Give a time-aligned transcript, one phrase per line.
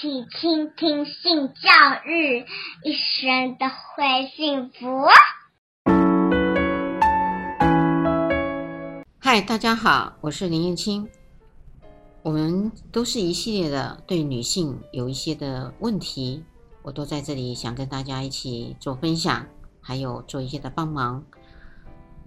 [0.00, 1.70] 起倾听性教
[2.06, 2.46] 育，
[2.84, 5.08] 一生都会幸福。
[9.18, 11.08] 嗨，大家好，我是林燕青。
[12.22, 16.44] 我们都是一系列的对女性有一些的问题，
[16.82, 19.46] 我都在这里想跟大家一起做分享，
[19.80, 21.24] 还有做一些的帮忙。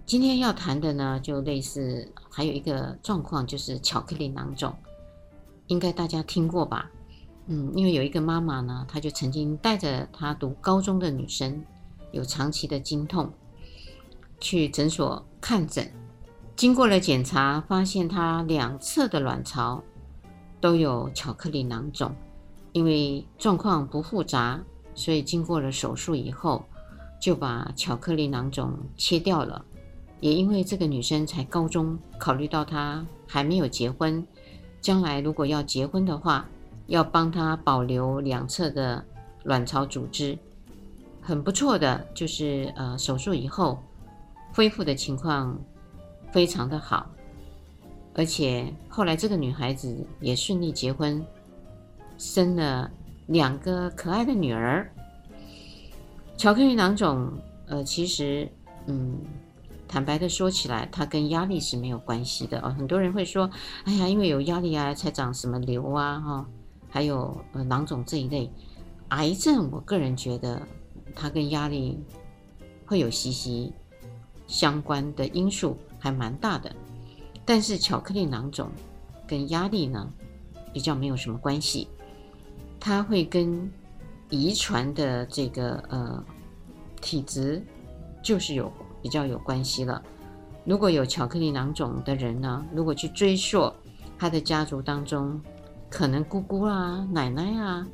[0.04, 4.76] 今天要谈的呢，就类似还有一个状况，就是巧克力囊肿，
[5.68, 6.90] 应该大家听过吧？
[7.46, 11.62] 嗯，因为有一个妈妈呢，她就曾经带着她读高中的女生，
[12.12, 13.30] 有长期的经痛，
[14.38, 15.90] 去诊所看诊，
[16.54, 19.82] 经过了检查，发现她两侧的卵巢
[20.60, 22.14] 都有巧克力囊肿，
[22.72, 24.62] 因为状况不复杂，
[24.94, 26.64] 所以经过了手术以后，
[27.20, 29.64] 就把巧克力囊肿切掉了。
[30.20, 34.24] 也因为这个女生才高中，考虑到她还没有结婚，
[34.80, 36.48] 将来如果要结婚的话，
[36.86, 39.04] 要帮她保留两侧的
[39.44, 40.38] 卵巢组织。
[41.20, 43.82] 很不错的，就是呃手术以后
[44.52, 45.58] 恢复的情况
[46.32, 47.10] 非常的好，
[48.14, 51.24] 而且后来这个女孩子也顺利结婚，
[52.18, 52.90] 生了
[53.26, 54.90] 两个可爱的女儿。
[56.36, 57.32] 巧克力囊肿，
[57.66, 58.50] 呃，其实
[58.86, 59.18] 嗯。
[59.88, 62.74] 坦白的说起来，它跟压力是没有关系的哦。
[62.78, 63.50] 很多人会说
[63.84, 66.46] ：“哎呀，因为有压力啊，才长什么瘤啊，哈，
[66.92, 68.48] 还有呃囊肿这一类
[69.08, 70.62] 癌症。”我个人觉得，
[71.12, 71.98] 它跟压力
[72.86, 73.72] 会有息息
[74.46, 76.72] 相关的因素，还蛮大的。
[77.44, 78.70] 但是巧克力囊肿
[79.26, 80.08] 跟压力呢，
[80.72, 81.88] 比较没有什么关系，
[82.78, 83.68] 它会跟
[84.30, 86.24] 遗传的这个呃
[87.00, 87.60] 体质
[88.22, 88.70] 就是有。
[89.02, 90.00] 比较有关系了。
[90.64, 93.68] 如果有巧克力囊肿的人呢，如果去追溯
[94.16, 95.40] 他的家族当中，
[95.92, 97.86] 可能姑姑啊、奶奶啊，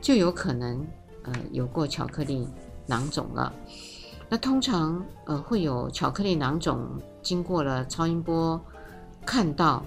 [0.00, 0.84] 就有可能
[1.24, 2.48] 呃有过巧克力
[2.86, 3.52] 囊肿了。
[4.30, 6.88] 那通常呃会有巧克力囊肿，
[7.20, 8.58] 经过了超音波
[9.26, 9.84] 看到，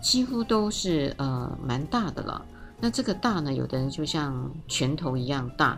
[0.00, 2.46] 几乎都是呃蛮大的了。
[2.78, 5.76] 那这个大呢，有的人就像拳头一样大。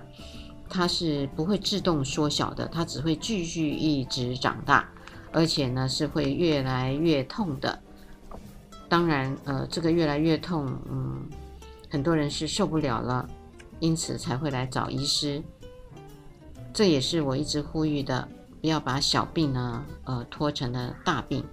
[0.69, 4.88] 它是不会自动缩小的，它只会继续一直长大，
[5.32, 7.80] 而且呢是会越来越痛的。
[8.89, 11.27] 当然，呃，这个越来越痛，嗯，
[11.91, 13.28] 很多人是受不了了，
[13.81, 15.43] 因此才会来找医师。
[16.72, 18.28] 这也是我一直呼吁的，
[18.61, 21.45] 不要把小病呢，呃，拖成了大病。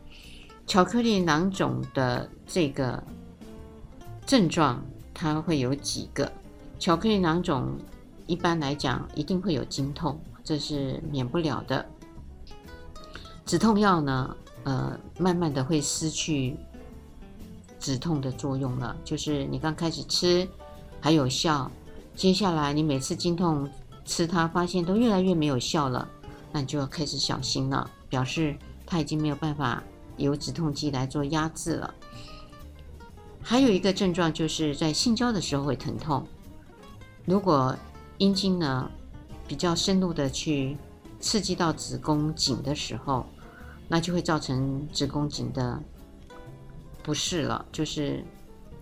[0.68, 3.03] 巧克力囊肿的这个
[4.25, 6.31] 症状，它会有几个？
[6.80, 7.78] 巧克力囊肿。
[8.28, 11.86] 一般来讲，一定会有经痛，这是免不了的。
[13.46, 16.56] 止痛药呢，呃，慢慢的会失去
[17.81, 18.96] 止痛的作用了。
[19.03, 20.47] 就是你刚开始吃
[21.02, 21.69] 还有效，
[22.16, 23.68] 接下来你每次经痛
[24.06, 26.08] 吃它，发现都越来越没有效了，
[26.53, 28.56] 那你就要开始小心了，表示
[28.86, 29.84] 它已经没有办法
[30.18, 31.94] 由止痛剂来做压制了。
[33.42, 36.25] 还有一个症状就是在性交的时候会疼痛，
[37.25, 37.75] 如果
[38.19, 38.90] 阴茎呢，
[39.48, 40.78] 比较深入的去
[41.19, 43.25] 刺激到子宫颈的时候，
[43.88, 45.81] 那就会造成子宫颈的
[47.03, 48.23] 不适了，就是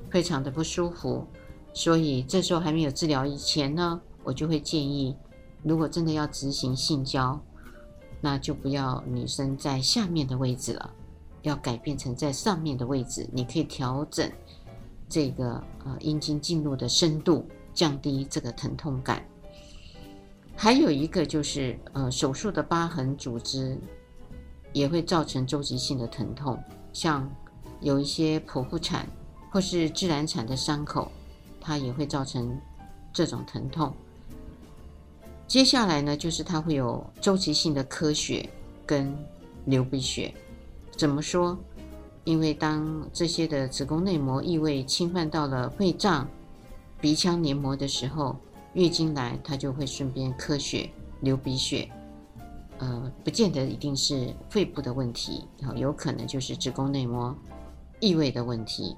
[0.10, 1.26] 非常的不舒服。
[1.74, 5.16] 所以这时候还没有治疗以前呢，我就会建议，
[5.64, 7.40] 如果真的要执行性交，
[8.22, 10.94] 那就不要女生在下面的位置了，
[11.44, 13.28] 要改变成在上面的位置。
[13.32, 14.32] 你可以调整
[15.08, 17.48] 这个呃阴茎进入的深度。
[17.72, 19.24] 降低这个疼痛感，
[20.54, 23.80] 还有一个就是，呃，手术的疤痕组织
[24.74, 27.32] 也会造成周期性的疼痛，像
[27.82, 29.08] 有一些剖腹产
[29.52, 31.12] 或是自然产的伤口，
[31.60, 32.60] 它也会造成
[33.12, 33.94] 这种疼痛。
[35.48, 38.50] 接下来呢，就是它会有周期性的咳血
[38.86, 39.18] 跟
[39.66, 40.34] 流鼻血。
[40.98, 41.58] 怎么说？
[42.26, 46.28] 因为当这些的子宫内膜异位侵犯到了肺脏。
[47.02, 48.36] 鼻腔黏膜的时候，
[48.74, 50.90] 月经来，它就会顺便咳血、
[51.22, 51.90] 流鼻血，
[52.78, 57.34] 呃，不见得一定是肺部的问题，有可能就是子宫内膜
[58.00, 58.96] 异味的问题。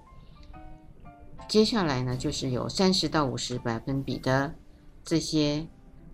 [1.48, 4.56] 接下来呢，就是有三十到五十百分比的
[5.04, 5.68] 这些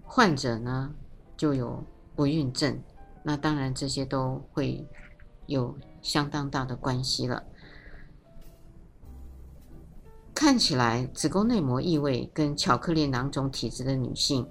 [0.03, 0.95] 患者呢，
[1.35, 1.83] 就有
[2.15, 2.81] 不孕症，
[3.23, 4.87] 那当然这些都会
[5.45, 7.43] 有相当大的关系了。
[10.33, 14.47] 看起来子宫内膜异位跟巧克力囊肿体质的女性，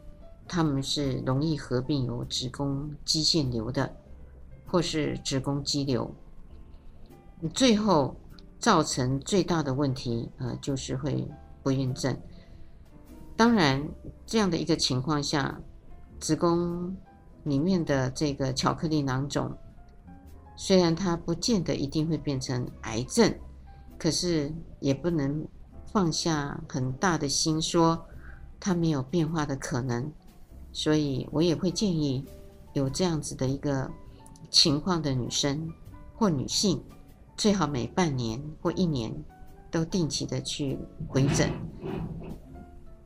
[0.47, 3.97] 她们是容易合并有子宫肌腺瘤的，
[4.67, 6.15] 或是子宫肌瘤。
[7.55, 8.17] 最后
[8.59, 11.29] 造成最大的问题，呃，就是会
[11.63, 12.17] 不孕症。
[13.37, 13.87] 当然，
[14.25, 15.61] 这样的一个情况下，
[16.19, 16.97] 子宫
[17.45, 19.57] 里面的这个巧克力囊肿，
[20.57, 23.35] 虽然它不见得一定会变成癌症，
[23.99, 25.47] 可是也不能
[25.93, 28.07] 放下很大的心说
[28.59, 30.11] 它没有变化的可能。
[30.73, 32.25] 所以我也会建议
[32.73, 33.91] 有这样子的一个
[34.51, 35.71] 情况的女生
[36.15, 36.83] 或女性，
[37.37, 39.13] 最好每半年或一年
[39.71, 41.53] 都定期的去回诊。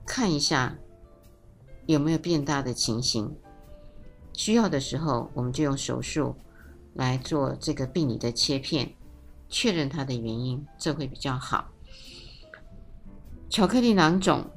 [0.07, 0.79] 看一下
[1.87, 3.37] 有没有变大的情形，
[4.33, 6.37] 需要的时候我们就用手术
[6.95, 8.93] 来做这个病理的切片，
[9.49, 11.69] 确认它的原因，这会比较好。
[13.49, 14.49] 巧克力囊肿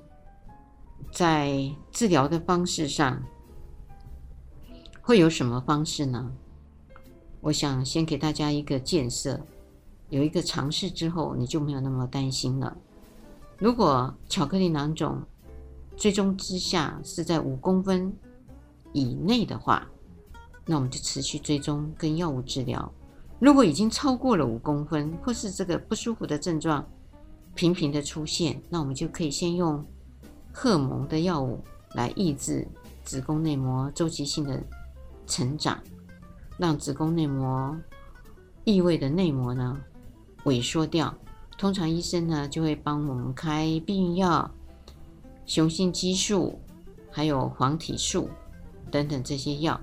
[1.12, 3.24] 在治疗的方式上
[5.02, 6.32] 会有什么方式呢？
[7.42, 9.46] 我想先给大家一个建设，
[10.10, 12.76] 有一个尝试之后，你就没有那么担心了。
[13.58, 15.22] 如果巧克力囊肿，
[15.96, 18.12] 最终之下是在五公分
[18.92, 19.88] 以内的话，
[20.66, 22.92] 那我们就持续追踪跟药物治疗。
[23.40, 26.86] 如果已经超过了五公分，或是这个不舒服的症状
[27.56, 29.84] 频频的出现，那我们就可以先用
[30.52, 31.60] 荷蒙的药物
[31.94, 32.68] 来抑制
[33.04, 34.62] 子宫内膜周期性的
[35.28, 35.80] 成长，
[36.58, 37.78] 让子宫内膜
[38.64, 39.80] 异位的内膜呢
[40.46, 41.14] 萎缩掉。
[41.58, 44.50] 通常医生呢就会帮我们开避孕药。
[45.46, 46.58] 雄性激素，
[47.12, 48.30] 还有黄体素
[48.90, 49.80] 等等这些药，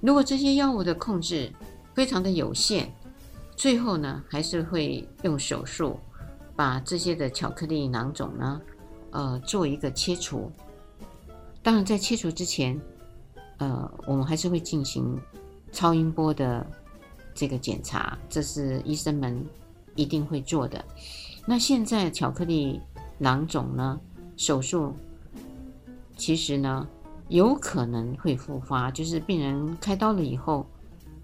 [0.00, 1.52] 如果这些药物的控制
[1.94, 2.86] 非常的有限，
[3.56, 5.98] 最后呢还是会用手术
[6.54, 8.60] 把这些的巧克力囊肿呢，
[9.10, 10.48] 呃，做一个切除。
[11.60, 12.80] 当然，在切除之前，
[13.58, 15.20] 呃，我们还是会进行
[15.72, 16.64] 超音波的
[17.34, 19.44] 这个检查，这是医生们
[19.94, 20.84] 一定会做的。
[21.46, 22.80] 那现在巧克力
[23.18, 24.00] 囊肿呢？
[24.36, 24.92] 手术
[26.16, 26.88] 其实呢，
[27.28, 30.66] 有可能会复发，就是病人开刀了以后，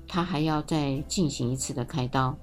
[0.06, 2.36] 他还要再进行一次的开刀。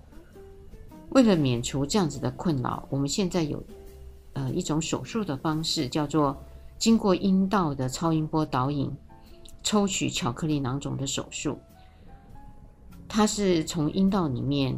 [1.12, 3.63] 为了免除这样子的困扰，我们现在有
[4.33, 6.35] 呃一种手术的方式，叫做
[6.77, 8.91] 经过阴道的超音波导引
[9.63, 11.57] 抽取巧克力囊肿的手术。
[13.07, 14.77] 它是从阴道里面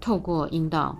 [0.00, 0.98] 透过阴道。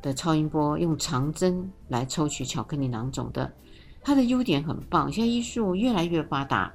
[0.00, 3.52] 的超音波用长针来抽取巧克力囊肿的，
[4.00, 5.10] 它的优点很棒。
[5.10, 6.72] 现在医术越来越发达，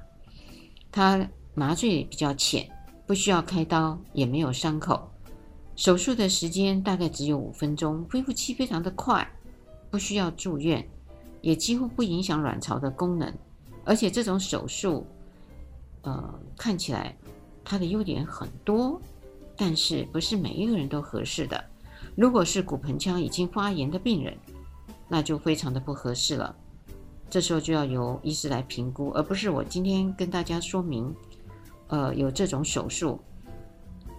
[0.92, 2.70] 它麻醉比较浅，
[3.06, 5.10] 不需要开刀，也没有伤口。
[5.74, 9.26] 手术的时间大概只有五分钟，恢复期非常的快，
[9.90, 10.86] 不需要住院，
[11.40, 13.32] 也几乎不影响卵巢的功能。
[13.86, 15.06] 而且这种手术，
[16.02, 17.16] 呃，看起来
[17.64, 19.00] 它的优点很多，
[19.56, 21.64] 但是不是每一个人都合适的。
[22.16, 24.36] 如果是骨盆腔已经发炎的病人，
[25.08, 26.54] 那就非常的不合适了。
[27.30, 31.12] 这时候就要由医师来评估，而不是我今天跟大家说明，
[31.88, 33.18] 呃，有这种手术，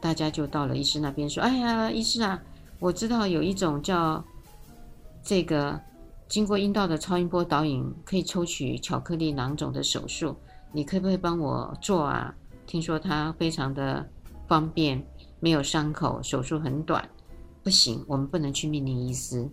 [0.02, 2.42] 大家就到了医师那边说：“哎呀，医师啊，
[2.80, 4.24] 我知道有一种叫
[5.24, 5.80] 这个
[6.28, 10.36] 经过阴道的超音波导引可以抽取巧克力囊肿的手术，
[10.74, 12.36] 你可不可以帮我做啊？
[12.68, 14.06] 听说它非常的
[14.48, 15.02] 方便，
[15.40, 17.08] 没有伤口，手术很短。”
[17.64, 19.50] 不行，我们不能去命令医师，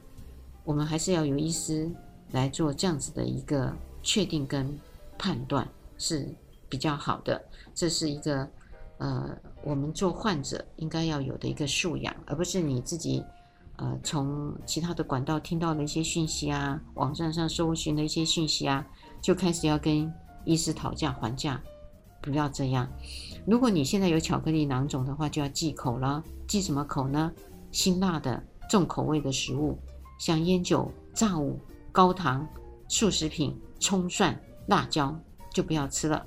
[0.65, 1.91] 我们还是要由医师
[2.33, 4.79] 来做这样子的一个确定跟
[5.17, 5.67] 判断
[5.97, 6.29] 是
[6.69, 7.43] 比较好的。
[7.75, 8.47] 这是一个
[8.99, 13.25] 呃，我们做患者应该要有的一个素养，而不是你自己
[13.77, 18.87] 呃从其他的管道听到的一些讯息啊，网站上搜寻的一些讯息啊，
[19.23, 20.13] 就开始要跟
[20.45, 21.59] 医师讨价还价。
[22.23, 22.89] 不要这样。
[23.47, 26.23] 如果你现在有巧克力囊肿的话，就要忌口了。
[26.47, 27.33] 忌什么口呢？
[27.73, 29.77] 辛辣的重口味的食物，
[30.19, 31.59] 像烟酒、炸物、
[31.91, 32.47] 高糖、
[32.89, 35.19] 速食品、葱蒜、辣椒
[35.51, 36.25] 就不要吃了。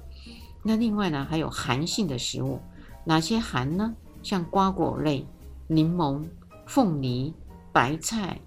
[0.62, 2.60] 那另外呢，还有寒性的食物，
[3.06, 3.96] 哪些寒呢？
[4.22, 5.26] 像瓜果类、
[5.68, 6.28] 柠檬、
[6.66, 7.32] 凤梨、
[7.72, 8.42] 白菜、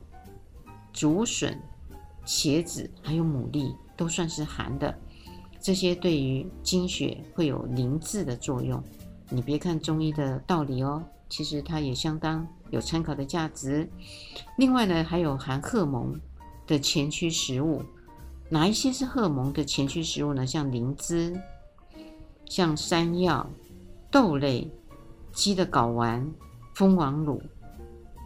[0.92, 1.56] 竹笋、
[2.26, 4.92] 茄子，还有牡蛎，都算是寒的。
[5.60, 8.82] 这些对于经血会有凝滞的作用。
[9.30, 11.04] 你别看中医的道理哦。
[11.30, 13.86] 其实它也相当有参考的价值。
[14.56, 16.18] 另外呢，还有含荷蒙
[16.66, 17.82] 的前驱食物，
[18.48, 20.46] 哪一些是荷蒙的前驱食物呢？
[20.46, 21.38] 像灵芝、
[22.46, 23.46] 像山药、
[24.10, 24.70] 豆类、
[25.30, 26.26] 鸡的睾丸、
[26.74, 27.42] 蜂王乳，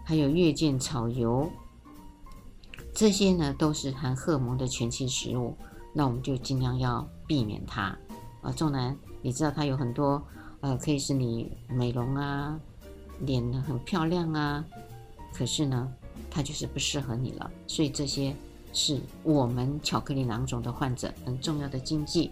[0.05, 1.51] 还有月见草油，
[2.95, 5.57] 这些呢都是含荷蒙的前驱食物。
[5.93, 7.97] 那我们就尽量要避免它。
[8.43, 10.23] 啊，纵然你知道它有很多，
[10.61, 12.61] 呃，可以使你美容啊。
[13.21, 14.63] 脸呢很漂亮啊，
[15.33, 15.91] 可是呢，
[16.31, 17.51] 它就是不适合你了。
[17.67, 18.37] 所以这些
[18.75, 22.31] 是我们巧克力囊肿的患者很重要的禁忌。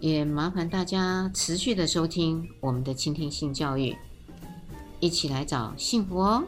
[0.00, 3.96] 也麻烦大家持续的收听我们的倾听性教育，
[4.98, 6.42] 一起来找幸福哦。